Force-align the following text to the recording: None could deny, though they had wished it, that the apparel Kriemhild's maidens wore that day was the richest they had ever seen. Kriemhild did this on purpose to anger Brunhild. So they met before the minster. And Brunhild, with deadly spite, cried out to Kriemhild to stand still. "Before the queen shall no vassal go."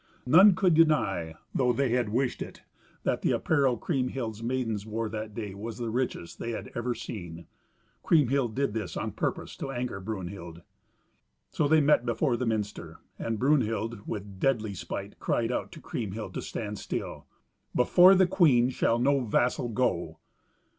None 0.25 0.55
could 0.55 0.73
deny, 0.73 1.35
though 1.53 1.71
they 1.71 1.89
had 1.89 2.09
wished 2.09 2.41
it, 2.41 2.63
that 3.03 3.21
the 3.21 3.29
apparel 3.33 3.77
Kriemhild's 3.77 4.41
maidens 4.41 4.83
wore 4.83 5.07
that 5.07 5.35
day 5.35 5.53
was 5.53 5.77
the 5.77 5.91
richest 5.91 6.39
they 6.39 6.53
had 6.53 6.71
ever 6.73 6.95
seen. 6.95 7.45
Kriemhild 8.01 8.55
did 8.55 8.73
this 8.73 8.97
on 8.97 9.11
purpose 9.11 9.55
to 9.57 9.69
anger 9.69 9.99
Brunhild. 9.99 10.63
So 11.51 11.67
they 11.67 11.81
met 11.81 12.03
before 12.03 12.35
the 12.35 12.47
minster. 12.47 12.97
And 13.19 13.37
Brunhild, 13.37 14.07
with 14.07 14.39
deadly 14.39 14.73
spite, 14.73 15.19
cried 15.19 15.51
out 15.51 15.71
to 15.73 15.79
Kriemhild 15.79 16.33
to 16.33 16.41
stand 16.41 16.79
still. 16.79 17.27
"Before 17.75 18.15
the 18.15 18.25
queen 18.25 18.71
shall 18.71 18.97
no 18.97 19.19
vassal 19.19 19.69
go." 19.69 20.17